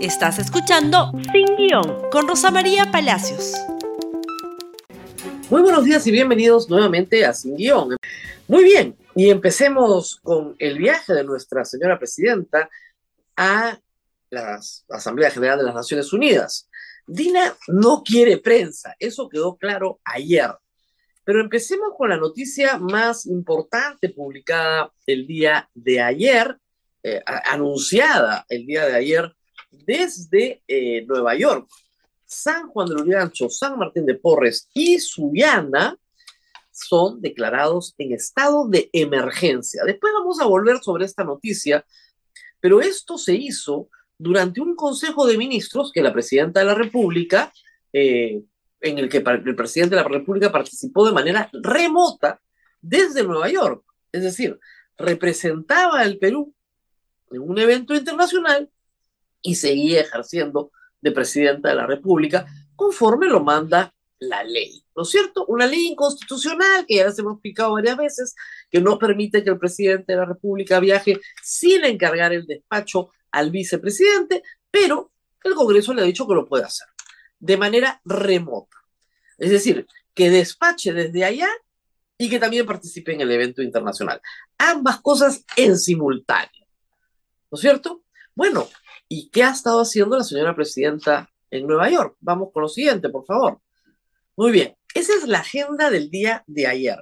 [0.00, 3.54] Estás escuchando Sin Guión con Rosa María Palacios.
[5.48, 7.96] Muy buenos días y bienvenidos nuevamente a Sin Guión.
[8.48, 12.68] Muy bien, y empecemos con el viaje de nuestra señora presidenta
[13.36, 13.78] a
[14.30, 16.68] la Asamblea General de las Naciones Unidas.
[17.06, 20.50] Dina no quiere prensa, eso quedó claro ayer.
[21.24, 26.58] Pero empecemos con la noticia más importante publicada el día de ayer,
[27.02, 29.34] eh, anunciada el día de ayer
[29.86, 31.68] desde eh, Nueva York.
[32.24, 35.96] San Juan de Lurigancho, San Martín de Porres y Subiana
[36.72, 39.84] son declarados en estado de emergencia.
[39.84, 41.84] Después vamos a volver sobre esta noticia,
[42.60, 47.52] pero esto se hizo durante un Consejo de Ministros que la Presidenta de la República,
[47.92, 48.42] eh,
[48.80, 52.40] en el que el presidente de la República participó de manera remota
[52.80, 53.84] desde Nueva York.
[54.12, 54.58] Es decir,
[54.96, 56.54] representaba al Perú
[57.30, 58.70] en un evento internacional
[59.44, 65.10] y seguía ejerciendo de presidenta de la República conforme lo manda la ley, ¿no es
[65.10, 65.44] cierto?
[65.46, 68.34] Una ley inconstitucional que ya les hemos explicado varias veces,
[68.70, 73.50] que no permite que el presidente de la República viaje sin encargar el despacho al
[73.50, 76.88] vicepresidente, pero el Congreso le ha dicho que lo puede hacer
[77.38, 78.78] de manera remota.
[79.36, 81.48] Es decir, que despache desde allá
[82.16, 84.22] y que también participe en el evento internacional.
[84.56, 86.66] Ambas cosas en simultáneo.
[87.50, 88.04] ¿No es cierto?
[88.34, 88.68] Bueno,
[89.08, 92.16] ¿Y qué ha estado haciendo la señora presidenta en Nueva York?
[92.20, 93.60] Vamos con lo siguiente, por favor.
[94.36, 96.96] Muy bien, esa es la agenda del día de ayer.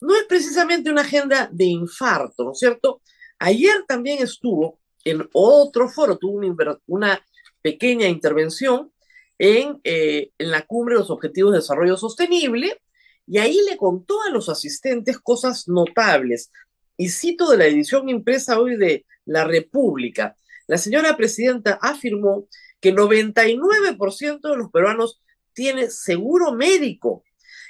[0.00, 3.00] No es precisamente una agenda de infarto, ¿no es cierto?
[3.38, 6.40] Ayer también estuvo en otro foro, tuvo
[6.86, 7.20] una,
[7.62, 8.92] pequeña intervención
[9.38, 12.80] en, eh, en la cumbre de los Objetivos de Desarrollo Sostenible
[13.26, 16.52] y ahí le contó a los asistentes cosas notables.
[16.96, 20.36] Y cito de la edición impresa hoy de La República.
[20.66, 22.48] La señora presidenta afirmó
[22.80, 25.22] que 99% de los peruanos
[25.52, 27.24] tiene seguro médico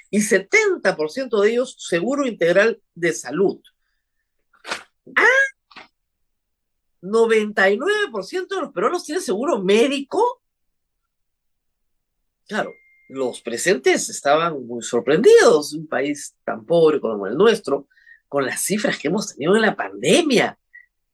[0.09, 3.61] y 70% de ellos seguro integral de salud.
[5.15, 5.25] ¿Ah?
[7.01, 10.41] 99% de los peruanos tiene seguro médico.
[12.47, 12.73] Claro,
[13.09, 17.87] los presentes estaban muy sorprendidos, un país tan pobre como el nuestro,
[18.27, 20.57] con las cifras que hemos tenido en la pandemia.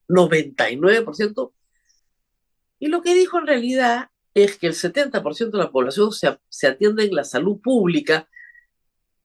[0.08, 1.52] 99%
[2.84, 7.06] y lo que dijo en realidad es que el 70% de la población se, atiende
[7.06, 8.28] en la salud pública,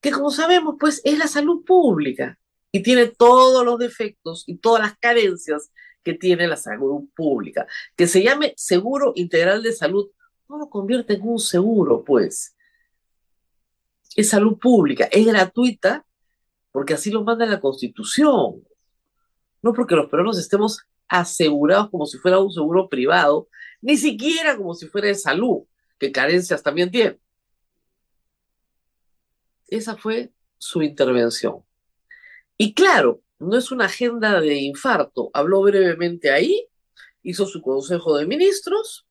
[0.01, 2.39] que como sabemos, pues es la salud pública
[2.71, 5.73] y tiene todos los defectos y todas las carencias
[6.05, 7.67] que tiene la salud pública.
[7.97, 10.09] Que se llame seguro integral de salud,
[10.49, 12.55] no lo convierte en un seguro, pues.
[14.15, 16.07] Es salud pública, es gratuita,
[16.71, 18.63] porque así lo manda la Constitución.
[19.63, 23.49] No porque los peruanos estemos asegurados como si fuera un seguro privado,
[23.81, 25.65] ni siquiera como si fuera de salud,
[25.99, 27.19] que carencias también tiene.
[29.69, 31.63] Esa fue su intervención.
[32.57, 35.31] Y claro, no es una agenda de infarto.
[35.33, 36.67] Habló brevemente ahí,
[37.23, 39.07] hizo su consejo de ministros,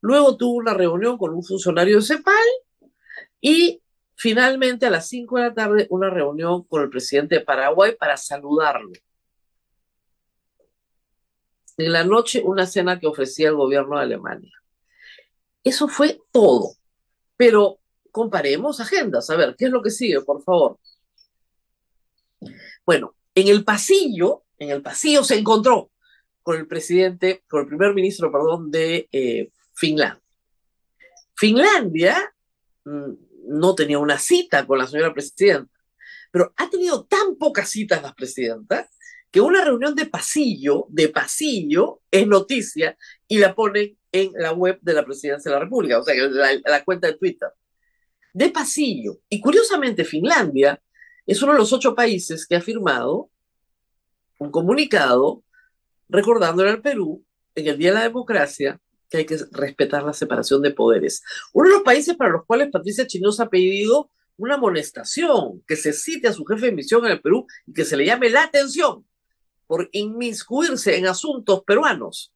[0.00, 2.34] luego tuvo una reunión con un funcionario de CEPAL
[3.40, 3.82] y
[4.14, 8.16] finalmente a las 5 de la tarde una reunión con el presidente de Paraguay para
[8.16, 8.92] saludarlo
[11.76, 14.52] en la noche una cena que ofrecía el gobierno de Alemania.
[15.62, 16.74] Eso fue todo.
[17.36, 17.80] Pero
[18.10, 19.28] comparemos agendas.
[19.30, 20.78] A ver, ¿qué es lo que sigue, por favor?
[22.86, 25.90] Bueno, en el pasillo, en el pasillo se encontró
[26.42, 30.22] con el presidente, con el primer ministro, perdón, de eh, Finlandia.
[31.34, 32.34] Finlandia
[32.84, 33.12] mm,
[33.48, 35.72] no tenía una cita con la señora presidenta,
[36.30, 38.88] pero ha tenido tan pocas citas las presidentas
[39.34, 42.96] que una reunión de pasillo, de pasillo, es noticia
[43.26, 46.50] y la ponen en la web de la Presidencia de la República, o sea, la,
[46.64, 47.48] la cuenta de Twitter.
[48.32, 49.18] De pasillo.
[49.28, 50.80] Y curiosamente, Finlandia
[51.26, 53.28] es uno de los ocho países que ha firmado
[54.38, 55.42] un comunicado
[56.08, 57.24] recordándole al Perú,
[57.56, 58.80] en el Día de la Democracia,
[59.10, 61.24] que hay que respetar la separación de poderes.
[61.52, 65.92] Uno de los países para los cuales Patricia Chinosa ha pedido una amonestación, que se
[65.92, 68.44] cite a su jefe de misión en el Perú y que se le llame la
[68.44, 69.04] atención
[69.66, 72.32] por inmiscuirse en asuntos peruanos.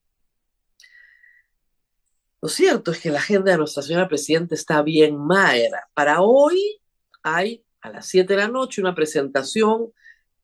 [2.40, 5.88] Lo cierto es que la agenda de nuestra señora presidenta está bien magra.
[5.92, 6.80] Para hoy
[7.22, 9.92] hay a las 7 de la noche una presentación,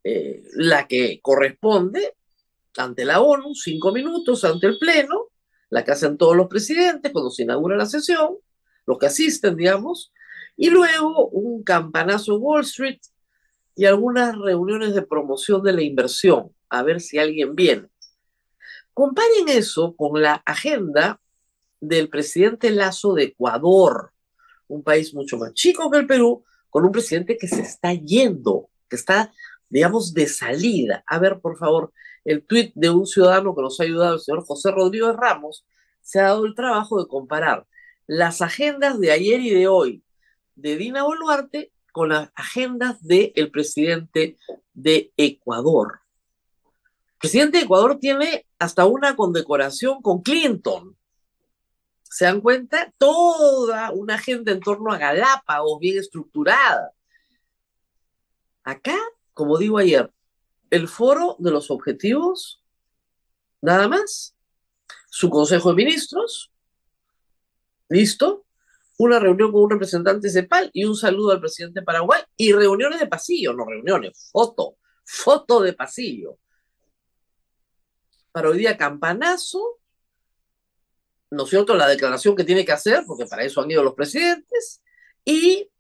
[0.03, 2.17] eh, la que corresponde
[2.77, 5.29] ante la ONU, cinco minutos ante el Pleno,
[5.71, 8.37] la que hacen todos los presidentes cuando se inaugura la sesión,
[8.87, 10.13] los que asisten, digamos,
[10.57, 13.01] y luego un campanazo Wall Street
[13.77, 17.89] y algunas reuniones de promoción de la inversión a ver si alguien viene.
[18.93, 21.21] Comparen eso con la agenda
[21.81, 24.13] del presidente Lazo de Ecuador,
[24.69, 28.69] un país mucho más chico que el Perú, con un presidente que se está yendo,
[28.89, 29.33] que está,
[29.69, 31.05] digamos, de salida.
[31.07, 31.93] A ver, por favor,
[32.25, 35.67] el tuit de un ciudadano que nos ha ayudado, el señor José Rodríguez Ramos,
[36.01, 37.67] se ha dado el trabajo de comparar
[38.07, 40.05] las agendas de ayer y de hoy
[40.55, 44.37] de Dina Boluarte con las agendas del presidente
[44.73, 46.01] de Ecuador.
[47.25, 50.95] Presidente de Ecuador tiene hasta una condecoración con Clinton.
[52.03, 52.93] ¿Se dan cuenta?
[52.99, 56.93] Toda una agenda en torno a Galápagos bien estructurada.
[58.63, 58.99] Acá,
[59.33, 60.13] como digo ayer,
[60.69, 62.63] el foro de los objetivos,
[63.63, 64.37] nada más,
[65.09, 66.53] su consejo de ministros,
[67.89, 68.45] listo,
[68.99, 73.01] una reunión con un representante CEPAL y un saludo al presidente de Paraguay y reuniones
[73.01, 74.77] de pasillo, no reuniones, foto,
[75.07, 76.39] foto de pasillo.
[78.35, 79.79] Para hoy día campanazo,
[81.31, 81.77] ¿no es cierto?
[81.77, 84.83] La declaración que tiene que hacer, porque para eso han ido los presidentes,
[85.25, 85.71] y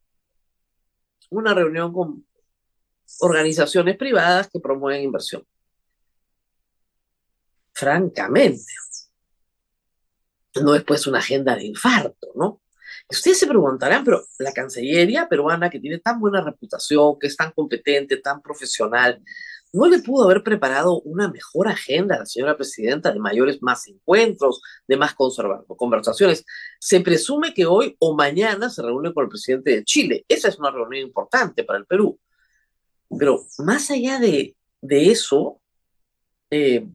[1.30, 2.24] una reunión con
[3.18, 5.44] organizaciones privadas que promueven inversión.
[7.72, 8.72] Francamente,
[10.62, 12.62] no es pues una agenda de infarto, ¿no?
[13.10, 17.50] Ustedes se preguntarán, pero la Cancillería peruana, que tiene tan buena reputación, que es tan
[17.50, 19.20] competente, tan profesional,
[19.74, 23.88] ¿no le pudo haber preparado una mejor agenda a la señora presidenta de mayores más
[23.88, 26.46] encuentros, de más conversaciones?
[26.78, 30.24] Se presume que hoy o mañana se reúne con el presidente de Chile.
[30.28, 32.20] Esa es una reunión importante para el Perú.
[33.18, 35.60] Pero más allá de, eso,
[36.50, 36.86] eh,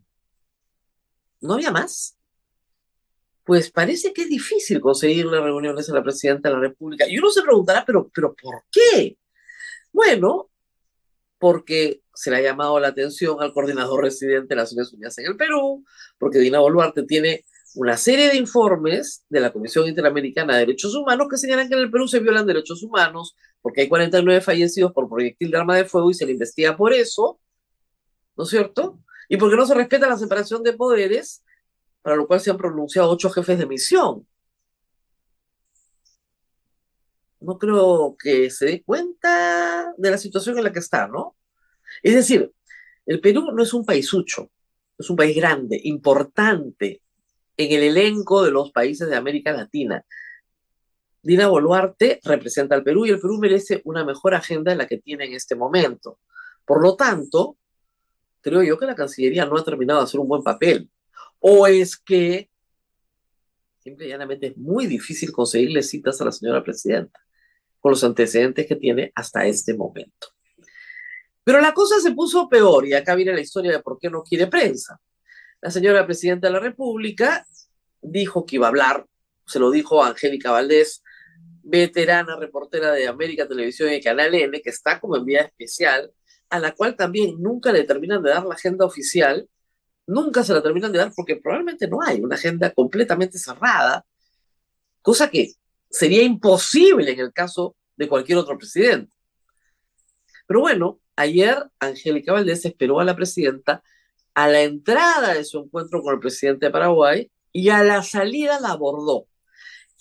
[1.42, 2.16] no había más
[3.44, 7.10] pues parece que es difícil conseguirle reuniones a la presidenta de la República.
[7.10, 9.18] Y uno se preguntará, pero, pero ¿por qué?
[9.92, 10.52] Bueno,
[11.40, 15.28] porque se le ha llamado la atención al coordinador residente de las Naciones Unidas en
[15.28, 15.86] el Perú,
[16.18, 17.46] porque Dina Boluarte tiene
[17.76, 21.80] una serie de informes de la Comisión Interamericana de Derechos Humanos que señalan que en
[21.80, 25.86] el Perú se violan derechos humanos, porque hay 49 fallecidos por proyectil de arma de
[25.86, 27.40] fuego y se le investiga por eso,
[28.36, 29.00] ¿no es cierto?
[29.30, 31.42] Y porque no se respeta la separación de poderes
[32.02, 34.28] para lo cual se han pronunciado ocho jefes de misión.
[37.40, 41.38] No creo que se dé cuenta de la situación en la que está, ¿no?
[42.04, 42.52] Es decir,
[43.06, 44.52] el Perú no es un paisucho,
[44.98, 47.02] es un país grande, importante
[47.58, 50.04] en el elenco de los países de América Latina.
[51.22, 55.00] Dina Boluarte representa al Perú y el Perú merece una mejor agenda de la que
[55.00, 56.20] tiene en este momento.
[56.66, 57.58] Por lo tanto,
[58.42, 60.90] creo yo que la Cancillería no ha terminado de hacer un buen papel
[61.40, 62.50] o es que
[63.80, 67.20] simple y llanamente es muy difícil conseguirle citas a la señora presidenta
[67.80, 70.28] con los antecedentes que tiene hasta este momento.
[71.50, 74.22] Pero la cosa se puso peor y acá viene la historia de por qué no
[74.22, 75.02] quiere prensa.
[75.60, 77.44] La señora presidenta de la República
[78.04, 79.08] dijo que iba a hablar,
[79.48, 81.02] se lo dijo a Angélica Valdés,
[81.64, 86.14] veterana reportera de América Televisión y Canal N, que está como enviada especial,
[86.52, 89.50] a la cual también nunca le terminan de dar la agenda oficial
[90.06, 94.06] nunca se la terminan de dar porque probablemente no hay una agenda completamente cerrada,
[95.02, 95.54] cosa que
[95.90, 99.12] sería imposible en el caso de cualquier otro presidente.
[100.46, 103.84] Pero bueno, ayer Angélica Valdés esperó a la presidenta
[104.34, 108.60] a la entrada de su encuentro con el presidente de Paraguay y a la salida
[108.60, 109.26] la abordó.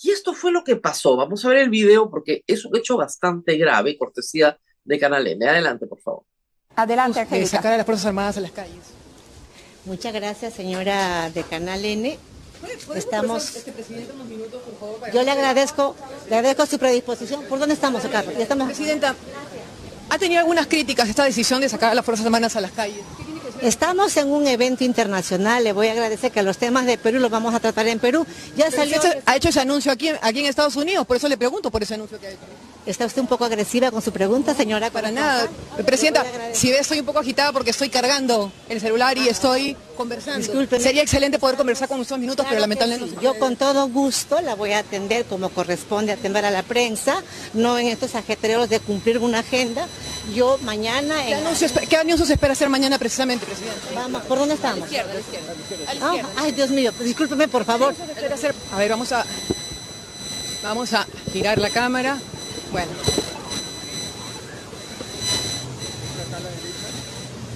[0.01, 1.17] Y esto fue lo que pasó.
[1.17, 5.49] Vamos a ver el video porque es un hecho bastante grave, cortesía de Canal N.
[5.49, 6.23] Adelante, por favor.
[6.77, 7.49] Adelante, Angélica.
[7.49, 8.95] sacar a las Fuerzas Armadas a las calles.
[9.87, 12.17] Muchas gracias, señora de Canal N.
[12.95, 13.57] Estamos.
[13.57, 13.73] Este
[15.13, 15.95] Yo le agradezco,
[16.29, 17.45] le agradezco su predisposición.
[17.45, 18.25] ¿Por dónde estamos acá?
[18.39, 18.67] estamos...
[18.67, 19.15] Presidenta,
[20.11, 23.03] ¿ha tenido algunas críticas esta decisión de sacar a las Fuerzas Armadas a las calles?
[23.63, 27.31] Estamos en un evento internacional, le voy a agradecer que los temas de Perú los
[27.31, 28.27] vamos a tratar en Perú.
[28.57, 29.01] Ya salió...
[29.27, 31.07] ¿Ha hecho ese anuncio aquí, aquí en Estados Unidos?
[31.07, 32.41] Por eso le pregunto por ese anuncio que ha hecho.
[32.87, 34.91] ¿Está usted un poco agresiva con su pregunta, señora?
[34.91, 35.47] Para nada.
[35.85, 36.25] Presidenta,
[36.55, 40.39] si ve, estoy un poco agitada porque estoy cargando el celular y estoy conversando.
[40.39, 40.81] Disculpe.
[40.81, 43.21] Sería excelente poder conversar con unos minutos, pero lamentablemente no.
[43.21, 47.23] Yo con todo gusto la voy a atender como corresponde atender a la prensa,
[47.53, 49.87] no en estos ajetreos de cumplir una agenda.
[50.35, 51.25] Yo mañana...
[51.25, 53.95] ¿Qué, anuncios, ¿qué espera hacer mañana precisamente, presidente?
[53.95, 54.77] Vamos, ¿por dónde estamos?
[54.77, 55.53] A la izquierda, a la izquierda.
[55.53, 56.31] A la izquierda.
[56.37, 57.95] ay, Dios mío, discúlpeme, por favor.
[58.73, 59.25] A ver, vamos a...
[60.63, 62.19] Vamos a girar la cámara.
[62.73, 62.93] Bueno.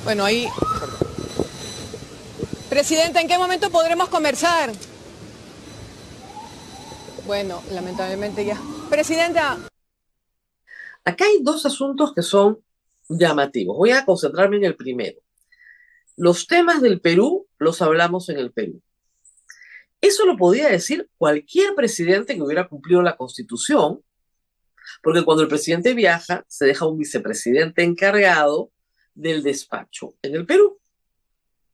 [0.04, 0.48] Bueno, ahí...
[2.70, 4.72] Presidenta, ¿en qué momento podremos conversar?
[7.26, 8.58] Bueno, lamentablemente ya.
[8.88, 9.58] Presidenta.
[11.04, 12.62] Acá hay dos asuntos que son
[13.08, 13.76] llamativos.
[13.76, 15.20] Voy a concentrarme en el primero.
[16.16, 18.80] Los temas del Perú los hablamos en el Perú.
[20.00, 24.02] Eso lo podía decir cualquier presidente que hubiera cumplido la constitución,
[25.02, 28.72] porque cuando el presidente viaja, se deja un vicepresidente encargado
[29.14, 30.78] del despacho en el Perú.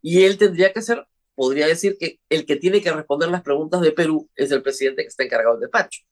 [0.02, 3.80] Y él tendría que ser, podría decir que el que tiene que responder las preguntas
[3.80, 6.02] de Perú es el presidente que está encargado del despacho.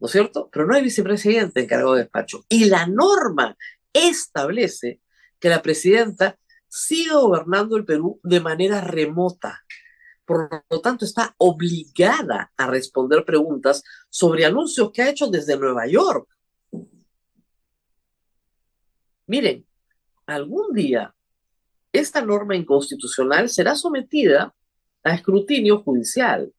[0.00, 0.48] ¿No es cierto?
[0.52, 2.44] Pero no hay vicepresidente encargado del despacho.
[2.48, 3.56] Y la norma
[3.92, 5.00] establece
[5.38, 6.38] que la presidenta
[6.68, 9.64] sigue gobernando el Perú de manera remota.
[10.24, 15.86] Por lo tanto, está obligada a responder preguntas sobre anuncios que ha hecho desde Nueva
[15.86, 16.28] York.
[19.26, 19.66] Miren,
[20.26, 21.14] algún día
[21.92, 24.54] esta norma inconstitucional será sometida
[25.02, 26.52] a escrutinio judicial.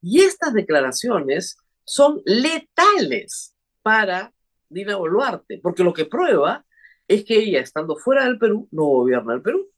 [0.00, 4.32] Y estas declaraciones son letales para
[4.68, 6.64] Dina Boluarte, porque lo que prueba
[7.06, 9.70] es que ella, estando fuera del Perú, no gobierna el Perú.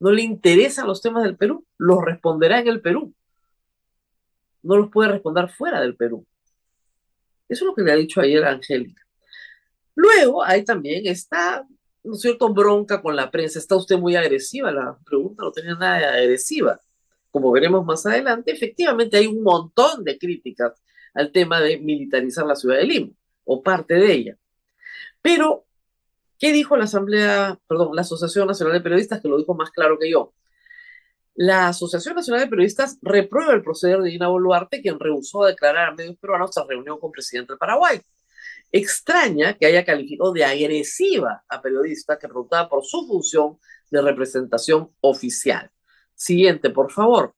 [0.00, 3.14] No le interesan los temas del Perú, los responderá en el Perú.
[4.62, 6.26] No los puede responder fuera del Perú.
[7.48, 9.02] Eso es lo que le ha dicho ayer Angélica.
[9.94, 11.66] Luego hay también esta,
[12.04, 13.58] ¿no es cierto?, bronca con la prensa.
[13.58, 14.70] Está usted muy agresiva.
[14.70, 16.80] La pregunta no tenía nada de agresiva.
[17.30, 20.80] Como veremos más adelante, efectivamente hay un montón de críticas
[21.14, 23.12] al tema de militarizar la ciudad de Lima,
[23.44, 24.38] o parte de ella.
[25.22, 25.66] Pero,
[26.38, 29.98] ¿qué dijo la Asamblea, perdón, la Asociación Nacional de Periodistas, que lo dijo más claro
[29.98, 30.32] que yo?
[31.34, 35.94] La Asociación Nacional de Periodistas reprueba el proceder de Dina Boluarte, quien rehusó declarar a
[35.94, 38.00] medios peruanos tras reunión con el presidente del Paraguay.
[38.72, 43.58] Extraña que haya calificado de agresiva a periodistas que preguntaba por su función
[43.90, 45.70] de representación oficial.
[46.14, 47.34] Siguiente, por favor.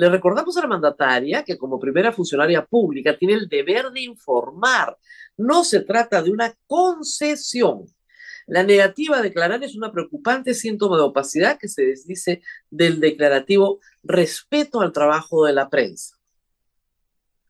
[0.00, 4.96] Le recordamos a la mandataria que como primera funcionaria pública tiene el deber de informar.
[5.36, 7.84] No se trata de una concesión.
[8.46, 12.40] La negativa a declarar es una preocupante síntoma de opacidad que se desdice
[12.70, 16.16] del declarativo respeto al trabajo de la prensa.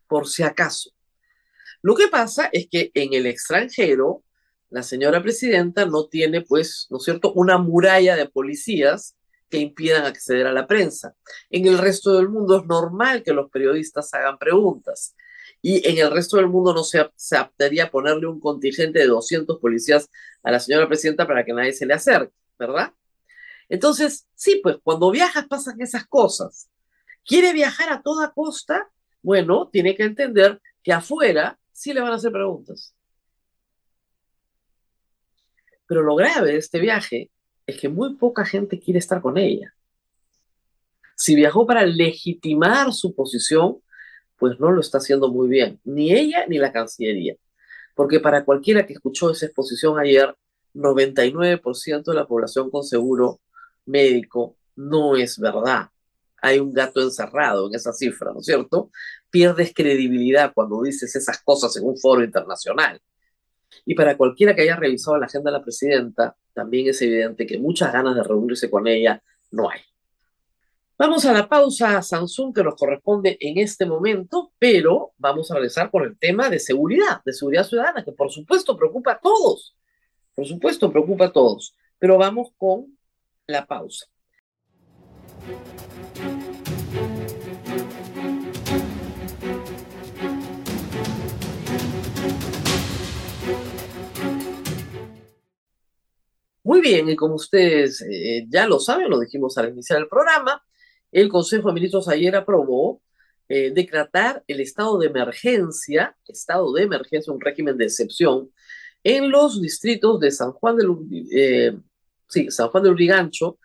[0.09, 0.91] Por si acaso.
[1.83, 4.25] Lo que pasa es que en el extranjero,
[4.71, 9.15] la señora presidenta no tiene, pues, ¿no es cierto?, una muralla de policías
[9.51, 11.15] que impidan acceder a la prensa.
[11.51, 15.15] En el resto del mundo es normal que los periodistas hagan preguntas.
[15.61, 17.37] Y en el resto del mundo no se, se
[17.91, 20.09] ponerle un contingente de 200 policías
[20.43, 22.95] a la señora presidenta para que nadie se le acerque, ¿verdad?
[23.69, 26.71] Entonces, sí, pues cuando viajas pasan esas cosas.
[27.25, 28.91] ¿Quiere viajar a toda costa?
[29.23, 32.95] Bueno, tiene que entender que afuera sí le van a hacer preguntas.
[35.87, 37.31] Pero lo grave de este viaje
[37.71, 39.75] es que muy poca gente quiere estar con ella.
[41.17, 43.79] Si viajó para legitimar su posición,
[44.39, 47.37] pues no lo está haciendo muy bien, ni ella ni la Cancillería.
[47.95, 50.35] Porque para cualquiera que escuchó esa exposición ayer,
[50.75, 53.41] 99% de la población con seguro
[53.85, 55.89] médico no es verdad.
[56.41, 58.91] Hay un gato encerrado en esa cifra, ¿no es cierto?
[59.29, 63.01] Pierdes credibilidad cuando dices esas cosas en un foro internacional.
[63.85, 67.59] Y para cualquiera que haya revisado la agenda de la presidenta, también es evidente que
[67.59, 69.81] muchas ganas de reunirse con ella no hay.
[70.99, 75.91] Vamos a la pausa, Samsung, que nos corresponde en este momento, pero vamos a regresar
[75.91, 79.75] con el tema de seguridad, de seguridad ciudadana, que por supuesto preocupa a todos.
[80.35, 81.75] Por supuesto preocupa a todos.
[81.99, 82.99] Pero vamos con
[83.47, 84.07] la pausa.
[96.81, 100.65] Muy bien, y como ustedes eh, ya lo saben, lo dijimos al iniciar el programa,
[101.13, 103.03] el Consejo de Ministros ayer aprobó
[103.51, 108.51] eh, decretar el estado de emergencia, estado de emergencia, un régimen de excepción,
[109.05, 110.97] en los distritos de San Juan del,
[111.31, 111.77] eh,
[112.27, 113.59] sí, San Juan de Urigancho,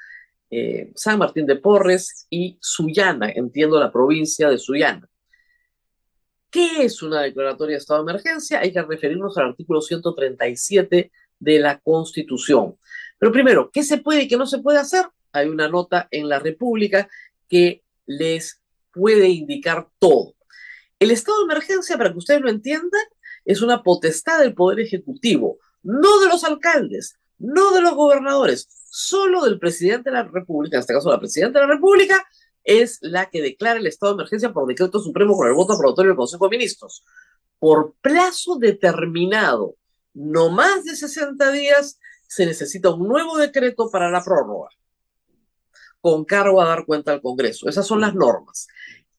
[0.93, 5.07] San Martín de Porres y Sullana, entiendo la provincia de Sullana.
[6.51, 8.59] ¿Qué es una declaratoria de estado de emergencia?
[8.59, 12.75] Hay que referirnos al artículo 137 de la Constitución.
[13.17, 15.05] Pero primero, ¿qué se puede y qué no se puede hacer?
[15.31, 17.09] Hay una nota en la República
[17.47, 20.35] que les puede indicar todo.
[20.99, 23.03] El estado de emergencia, para que ustedes lo entiendan,
[23.43, 29.43] es una potestad del Poder Ejecutivo, no de los alcaldes, no de los gobernadores, solo
[29.43, 32.25] del presidente de la República, en este caso la presidenta de la República,
[32.63, 36.11] es la que declara el estado de emergencia por decreto supremo con el voto aprobatorio
[36.11, 37.03] del Consejo de Ministros.
[37.59, 39.75] Por plazo determinado,
[40.13, 44.69] no más de 60 días, se necesita un nuevo decreto para la prórroga,
[46.01, 47.67] con cargo a dar cuenta al Congreso.
[47.67, 48.67] Esas son las normas.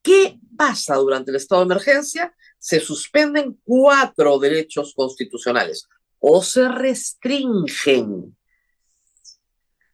[0.03, 2.35] ¿Qué pasa durante el estado de emergencia?
[2.59, 8.37] Se suspenden cuatro derechos constitucionales o se restringen.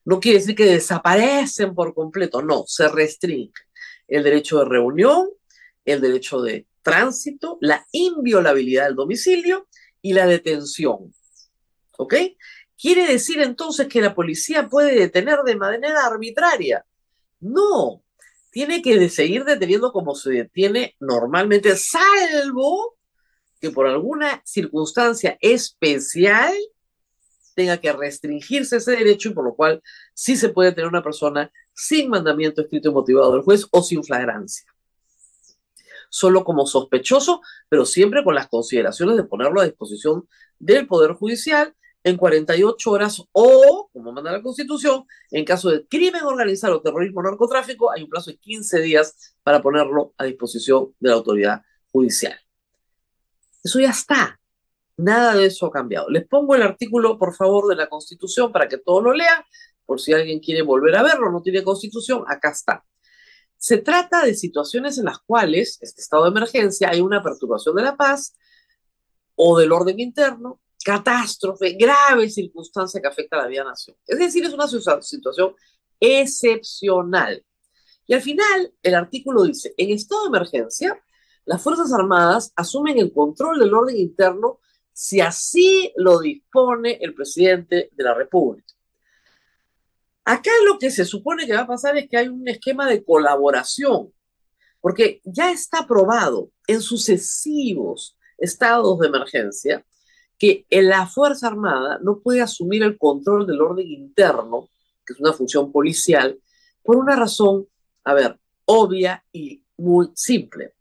[0.05, 3.53] No quiere decir que desaparecen por completo, no, se restringen.
[4.09, 5.29] el derecho de reunión,
[5.85, 9.69] el derecho de tránsito, la inviolabilidad del domicilio
[10.03, 11.15] y la detención.
[11.97, 12.15] ¿Ok?
[12.83, 16.85] ¿Quiere decir entonces que la policía puede detener de manera arbitraria?
[17.39, 18.03] No,
[18.51, 22.97] tiene que seguir deteniendo como se detiene normalmente, salvo
[23.61, 26.53] que por alguna circunstancia especial
[27.55, 29.81] tenga que restringirse ese derecho y por lo cual
[30.13, 34.03] sí se puede tener una persona sin mandamiento escrito y motivado del juez o sin
[34.03, 34.67] flagrancia.
[36.11, 41.77] Solo como sospechoso, pero siempre con las consideraciones de ponerlo a disposición del Poder Judicial
[42.05, 47.23] en 48 horas o, como manda la Constitución, en caso de crimen organizado o terrorismo
[47.23, 52.39] narcotráfico, hay un plazo de 15 días para ponerlo a disposición de la autoridad judicial.
[53.63, 54.41] Eso ya está.
[54.97, 56.11] Nada de eso ha cambiado.
[56.11, 59.43] Les pongo el artículo, por favor, de la Constitución para que todos lo lean,
[59.87, 62.85] por si alguien quiere volver a verlo, no tiene Constitución, acá está.
[63.57, 67.83] Se trata de situaciones en las cuales, este estado de emergencia, hay una perturbación de
[67.83, 68.37] la paz
[69.37, 73.97] o del orden interno, catástrofe, grave circunstancia que afecta a la vida nación.
[74.07, 75.55] Es decir, es una situación
[76.01, 77.45] excepcional.
[78.07, 81.03] Y al final, el artículo dice, en estado de emergencia,
[81.45, 84.61] las Fuerzas Armadas asumen el control del orden interno
[84.93, 88.75] si así lo dispone el presidente de la República.
[90.25, 93.05] Acá lo que se supone que va a pasar es que hay un esquema de
[93.05, 94.13] colaboración,
[94.81, 99.85] porque ya está probado en sucesivos estados de emergencia
[100.39, 104.69] que la Fuerza Armada no puede asumir el control del orden interno,
[105.07, 106.39] que es una función policial,
[106.83, 107.67] por una razón,
[108.05, 110.75] a ver, obvia y muy simple.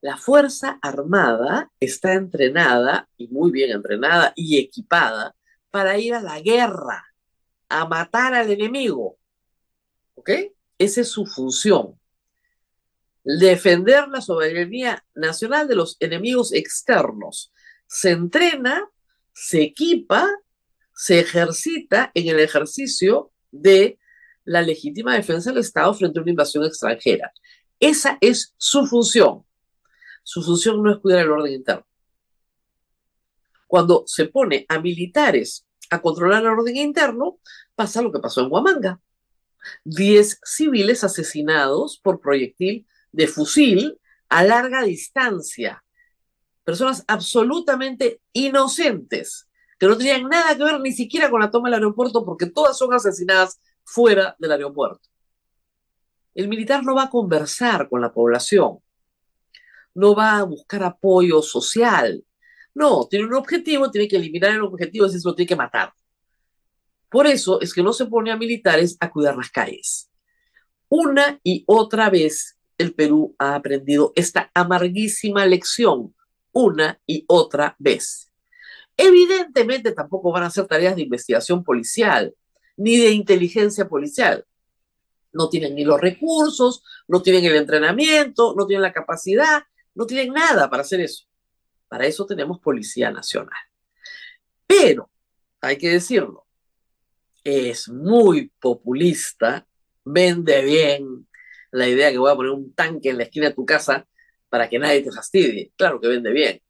[0.00, 5.34] La Fuerza Armada está entrenada, y muy bien entrenada y equipada,
[5.70, 7.04] para ir a la guerra,
[7.68, 9.18] a matar al enemigo.
[10.14, 10.30] ¿Ok?
[10.78, 11.98] Esa es su función.
[13.24, 17.52] Defender la soberanía nacional de los enemigos externos.
[17.86, 18.88] Se entrena,
[19.32, 20.28] se equipa,
[20.94, 23.98] se ejercita en el ejercicio de
[24.44, 27.32] la legítima defensa del Estado frente a una invasión extranjera.
[27.78, 29.44] Esa es su función.
[30.22, 31.86] Su función no es cuidar el orden interno.
[33.66, 37.38] Cuando se pone a militares a controlar el orden interno,
[37.74, 39.00] pasa lo que pasó en Huamanga.
[39.84, 45.84] Diez civiles asesinados por proyectil de fusil a larga distancia.
[46.66, 49.48] Personas absolutamente inocentes,
[49.78, 52.76] que no tenían nada que ver ni siquiera con la toma del aeropuerto, porque todas
[52.76, 55.08] son asesinadas fuera del aeropuerto.
[56.34, 58.80] El militar no va a conversar con la población,
[59.94, 62.24] no va a buscar apoyo social.
[62.74, 65.92] No, tiene un objetivo, tiene que eliminar el objetivo, es lo tiene que matar.
[67.08, 70.10] Por eso es que no se pone a militares a cuidar las calles.
[70.88, 76.15] Una y otra vez el Perú ha aprendido esta amarguísima lección,
[76.56, 78.32] una y otra vez.
[78.96, 82.34] Evidentemente tampoco van a hacer tareas de investigación policial,
[82.78, 84.46] ni de inteligencia policial.
[85.32, 89.64] No tienen ni los recursos, no tienen el entrenamiento, no tienen la capacidad,
[89.94, 91.26] no tienen nada para hacer eso.
[91.88, 93.60] Para eso tenemos Policía Nacional.
[94.66, 95.10] Pero,
[95.60, 96.46] hay que decirlo,
[97.44, 99.66] es muy populista,
[100.04, 101.28] vende bien
[101.70, 104.08] la idea que voy a poner un tanque en la esquina de tu casa
[104.56, 105.70] para que nadie te fastidie.
[105.76, 106.62] Claro que vende bien.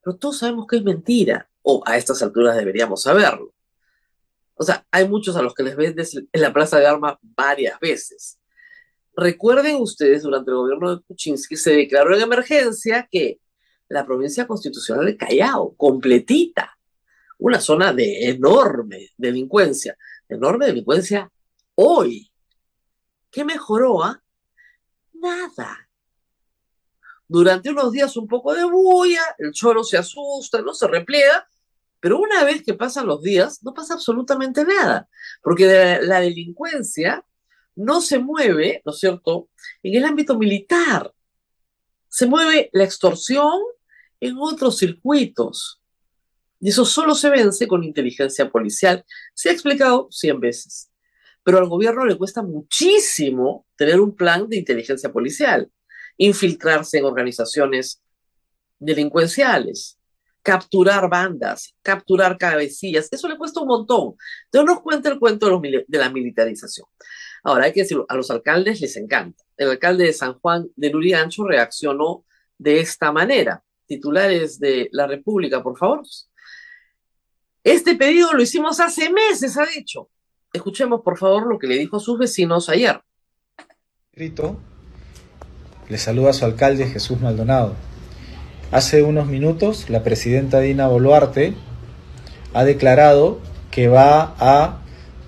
[0.00, 3.52] Pero todos sabemos que es mentira, o a estas alturas deberíamos saberlo.
[4.54, 7.80] O sea, hay muchos a los que les vendes en la plaza de armas varias
[7.80, 8.38] veces.
[9.16, 13.40] Recuerden ustedes, durante el gobierno de Kuczynski se declaró en emergencia que
[13.88, 16.78] la provincia constitucional de Callao, completita,
[17.38, 21.28] una zona de enorme delincuencia, enorme delincuencia
[21.74, 22.30] hoy.
[23.32, 24.04] ¿Qué mejoró?
[24.04, 24.22] Ah?
[25.12, 25.89] Nada.
[27.32, 31.48] Durante unos días un poco de bulla, el choro se asusta, no se repliega,
[32.00, 35.08] pero una vez que pasan los días, no pasa absolutamente nada,
[35.40, 37.24] porque la delincuencia
[37.76, 39.48] no se mueve, ¿no es cierto?,
[39.80, 41.14] en el ámbito militar.
[42.08, 43.60] Se mueve la extorsión
[44.18, 45.80] en otros circuitos.
[46.58, 49.04] Y eso solo se vence con inteligencia policial.
[49.34, 50.90] Se ha explicado cien veces.
[51.44, 55.70] Pero al gobierno le cuesta muchísimo tener un plan de inteligencia policial,
[56.20, 58.02] infiltrarse en organizaciones
[58.78, 59.98] delincuenciales,
[60.42, 63.08] capturar bandas, capturar cabecillas.
[63.10, 64.14] Eso le cuesta un montón.
[64.44, 66.86] Entonces nos cuenta el cuento de, la militarización.
[67.42, 69.42] Ahora, hay que decirlo, a los alcaldes les encanta.
[69.56, 72.26] El alcalde de San Juan de Lurigancho reaccionó
[72.58, 73.64] de esta manera.
[73.86, 76.02] Titulares de la República, por favor.
[77.64, 80.10] Este pedido lo hicimos hace meses, ha dicho.
[80.52, 83.00] Escuchemos, por favor, lo que le dijo a sus vecinos ayer.
[84.12, 84.60] Escrito
[85.90, 87.74] Le saluda su alcalde Jesús Maldonado.
[88.70, 91.54] Hace unos minutos la presidenta Dina Boluarte
[92.54, 93.40] ha declarado
[93.72, 94.78] que va a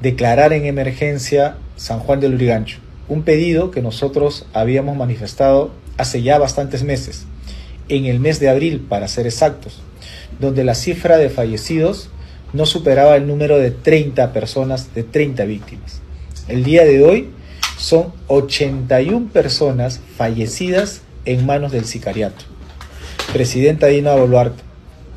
[0.00, 6.38] declarar en emergencia San Juan del Urigancho, un pedido que nosotros habíamos manifestado hace ya
[6.38, 7.26] bastantes meses,
[7.88, 9.80] en el mes de abril para ser exactos,
[10.38, 12.08] donde la cifra de fallecidos
[12.52, 16.02] no superaba el número de 30 personas, de 30 víctimas.
[16.46, 17.30] El día de hoy
[17.82, 22.44] son 81 personas fallecidas en manos del sicariato.
[23.32, 24.62] Presidenta Dina Boluarte,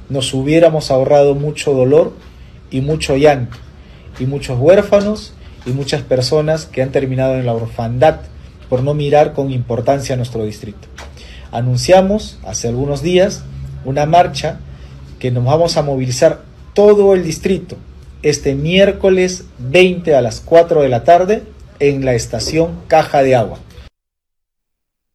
[0.10, 2.14] nos hubiéramos ahorrado mucho dolor
[2.72, 3.56] y mucho llanto,
[4.20, 5.36] y muchos huérfanos
[5.68, 8.22] y muchas personas que han terminado en la orfandad
[8.68, 10.88] por no mirar con importancia a nuestro distrito.
[11.52, 13.44] Anunciamos hace algunos días
[13.86, 14.60] una marcha
[15.20, 16.42] que nos vamos a movilizar
[16.74, 17.78] todo el distrito
[18.24, 21.44] este miércoles 20 a las 4 de la tarde
[21.80, 23.60] en la estación Caja de Agua.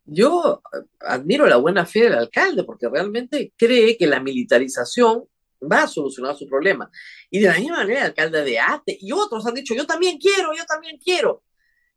[0.05, 0.61] Yo
[1.01, 5.25] admiro la buena fe del alcalde porque realmente cree que la militarización
[5.61, 6.91] va a solucionar su problema.
[7.31, 10.19] Y de la misma manera el alcalde de Ate y otros han dicho, yo también
[10.19, 11.43] quiero, yo también quiero.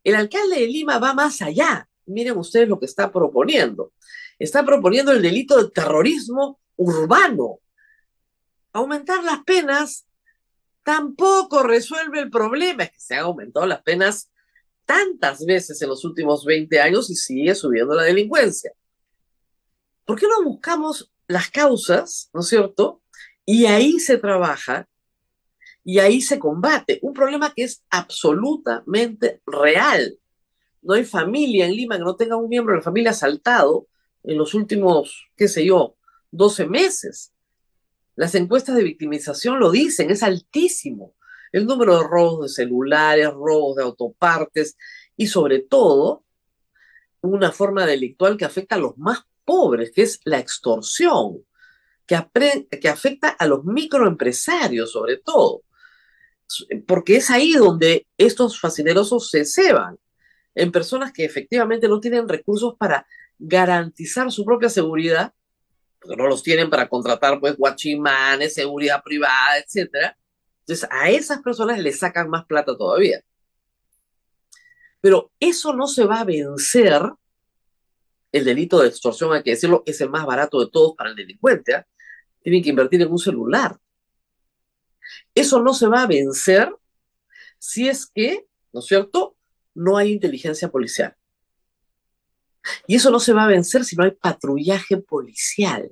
[0.02, 1.88] El alcalde de Lima va más allá.
[2.06, 3.92] Miren ustedes lo que está proponiendo.
[4.38, 7.60] Está proponiendo el delito de terrorismo urbano.
[8.72, 10.06] Aumentar las penas
[10.82, 12.84] tampoco resuelve el problema.
[12.84, 14.30] Es que se han aumentado las penas
[14.84, 18.72] tantas veces en los últimos 20 años y sigue subiendo la delincuencia.
[20.04, 23.02] ¿Por qué no buscamos las causas, ¿no es cierto?
[23.46, 24.88] Y ahí se trabaja
[25.82, 26.98] y ahí se combate.
[27.02, 30.18] Un problema que es absolutamente real.
[30.82, 33.88] No hay familia en Lima que no tenga un miembro de la familia asaltado
[34.22, 35.96] en los últimos, qué sé yo,
[36.30, 37.32] 12 meses.
[38.16, 41.14] Las encuestas de victimización lo dicen, es altísimo
[41.54, 44.76] el número de robos de celulares, robos de autopartes
[45.16, 46.24] y sobre todo
[47.20, 51.44] una forma delictual que afecta a los más pobres, que es la extorsión,
[52.06, 52.18] que,
[52.80, 55.62] que afecta a los microempresarios sobre todo,
[56.88, 59.96] porque es ahí donde estos fascinerosos se ceban,
[60.56, 63.06] en personas que efectivamente no tienen recursos para
[63.38, 65.32] garantizar su propia seguridad,
[66.00, 70.18] porque no los tienen para contratar pues guachimanes, seguridad privada, etcétera,
[70.66, 73.22] entonces, a esas personas le sacan más plata todavía.
[75.02, 77.02] Pero eso no se va a vencer.
[78.32, 81.16] El delito de extorsión, hay que decirlo, es el más barato de todos para el
[81.16, 81.74] delincuente.
[81.74, 81.86] ¿ah?
[82.42, 83.78] Tienen que invertir en un celular.
[85.34, 86.74] Eso no se va a vencer
[87.58, 89.36] si es que, ¿no es cierto?,
[89.74, 91.14] no hay inteligencia policial.
[92.86, 95.90] Y eso no se va a vencer si no hay patrullaje policial.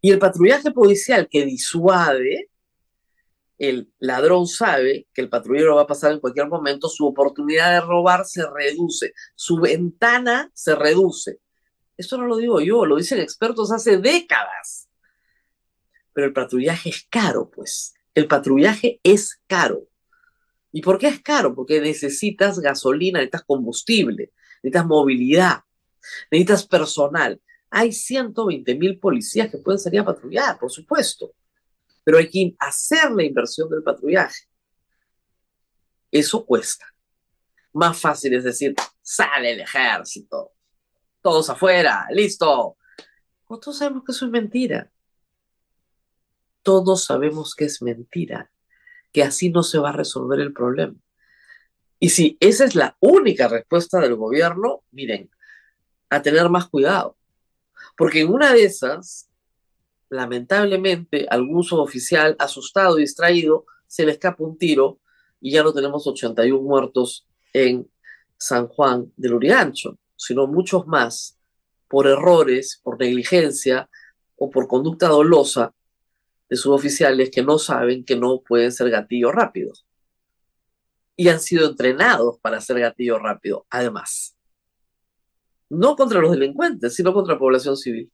[0.00, 2.48] Y el patrullaje policial que disuade
[3.58, 7.80] el ladrón sabe que el patrullero va a pasar en cualquier momento, su oportunidad de
[7.80, 11.40] robar se reduce, su ventana se reduce.
[11.96, 14.88] Esto no lo digo yo, lo dicen expertos hace décadas.
[16.12, 17.94] Pero el patrullaje es caro, pues.
[18.14, 19.88] El patrullaje es caro.
[20.72, 21.54] ¿Y por qué es caro?
[21.54, 25.60] Porque necesitas gasolina, necesitas combustible, necesitas movilidad,
[26.30, 27.40] necesitas personal.
[27.70, 31.32] Hay 120 mil policías que pueden salir a patrullar, por supuesto
[32.06, 34.44] pero hay que hacer la inversión del patrullaje.
[36.08, 36.86] Eso cuesta.
[37.72, 40.52] Más fácil es decir, sale el ejército,
[41.20, 42.76] todos afuera, listo.
[43.48, 44.88] Todos sabemos que eso es mentira.
[46.62, 48.52] Todos sabemos que es mentira,
[49.10, 50.94] que así no se va a resolver el problema.
[51.98, 55.28] Y si esa es la única respuesta del gobierno, miren,
[56.08, 57.18] a tener más cuidado.
[57.96, 59.28] Porque en una de esas,
[60.08, 64.98] lamentablemente, algún suboficial asustado y distraído se le escapa un tiro
[65.40, 67.88] y ya no tenemos 81 muertos en
[68.38, 71.38] San Juan del Urigancho, sino muchos más
[71.88, 73.88] por errores, por negligencia
[74.36, 75.72] o por conducta dolosa
[76.48, 79.86] de suboficiales que no saben que no pueden ser gatillos rápidos.
[81.16, 84.36] Y han sido entrenados para ser gatillo rápido, además.
[85.68, 88.10] No contra los delincuentes, sino contra la población civil.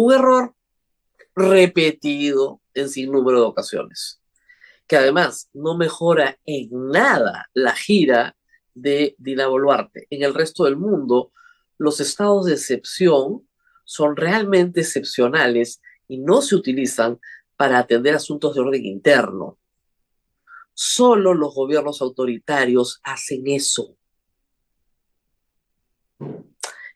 [0.00, 0.54] Un error
[1.34, 4.22] repetido en sin número de ocasiones,
[4.86, 8.36] que además no mejora en nada la gira
[8.74, 10.06] de Dina Boluarte.
[10.10, 11.32] En el resto del mundo,
[11.78, 13.48] los estados de excepción
[13.84, 17.18] son realmente excepcionales y no se utilizan
[17.56, 19.58] para atender asuntos de orden interno.
[20.74, 23.97] Solo los gobiernos autoritarios hacen eso.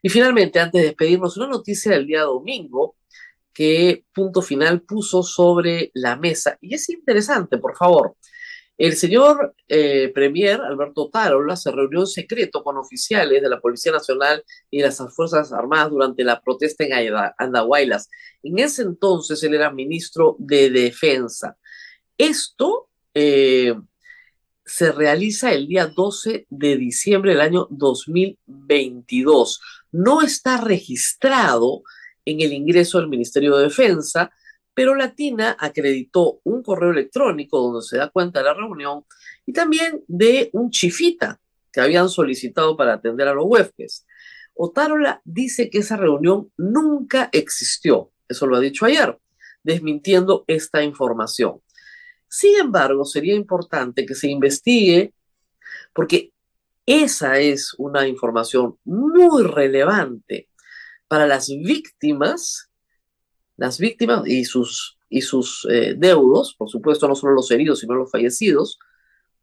[0.03, 2.97] Y finalmente, antes de despedirnos, una noticia del día domingo
[3.53, 6.59] que Punto Final puso sobre la mesa.
[6.61, 8.17] Y es interesante, por favor.
[8.79, 13.93] El señor eh, Premier Alberto Tarola se reunió en secreto con oficiales de la Policía
[13.93, 18.09] Nacional y de las Fuerzas Armadas durante la protesta en Andahuaylas.
[18.43, 21.57] En ese entonces él era ministro de Defensa.
[22.17, 23.75] Esto eh,
[24.65, 29.61] se realiza el día 12 de diciembre del año 2022.
[29.93, 31.83] No está registrado
[32.25, 34.31] en el ingreso del Ministerio de Defensa,
[34.75, 39.05] pero Latina acreditó un correo electrónico donde se da cuenta de la reunión
[39.45, 41.41] y también de un chifita
[41.73, 44.07] que habían solicitado para atender a los huéspedes.
[44.55, 49.19] Otárola dice que esa reunión nunca existió, eso lo ha dicho ayer,
[49.63, 51.61] desmintiendo esta información.
[52.35, 55.13] Sin embargo, sería importante que se investigue
[55.93, 56.33] porque
[56.87, 60.49] esa es una información muy relevante
[61.09, 62.71] para las víctimas
[63.59, 67.95] las víctimas y sus, y sus eh, deudos, por supuesto no solo los heridos, sino
[67.95, 68.79] los fallecidos,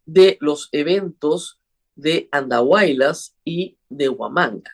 [0.06, 1.62] de los eventos
[1.96, 4.72] de Andahuaylas y de Huamanga.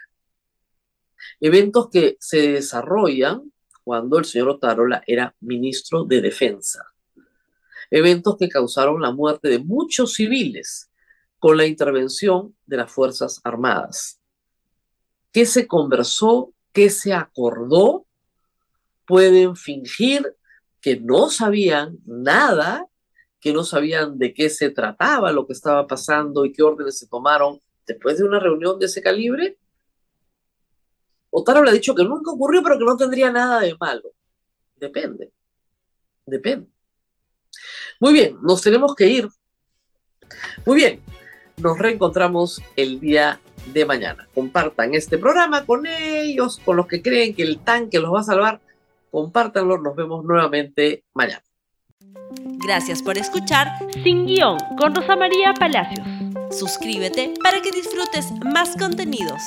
[1.42, 3.52] Eventos que se desarrollan
[3.84, 6.95] cuando el señor Otarola era ministro de Defensa.
[7.92, 10.90] Eventos que causaron la muerte de muchos civiles
[11.40, 14.20] con la intervención de las Fuerzas Armadas.
[15.32, 16.54] ¿Qué se conversó?
[16.72, 18.06] ¿Qué se acordó?
[19.06, 20.36] pueden fingir
[20.82, 22.86] que no sabían nada,
[23.40, 27.08] que no sabían de qué se trataba, lo que estaba pasando y qué órdenes se
[27.08, 29.58] tomaron después de una reunión de ese calibre.
[31.30, 34.12] Otaro le ha dicho que nunca ocurrió, pero que no tendría nada de malo.
[34.76, 35.32] Depende.
[36.26, 36.68] Depende.
[38.00, 39.28] Muy bien, nos tenemos que ir.
[40.66, 41.02] Muy bien,
[41.58, 43.40] nos reencontramos el día
[43.74, 44.28] de mañana.
[44.34, 48.24] Compartan este programa con ellos, con los que creen que el tanque los va a
[48.24, 48.62] salvar
[49.16, 51.42] compártanlo, nos vemos nuevamente mañana.
[52.68, 53.70] Gracias por escuchar
[54.04, 56.06] Sin Guión con Rosa María Palacios.
[56.52, 59.42] Suscríbete para que disfrutes más contenidos.